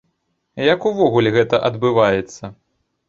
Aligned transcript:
Як 0.73 0.87
увогуле 0.91 1.35
гэта 1.37 1.55
адбываецца? 1.69 2.43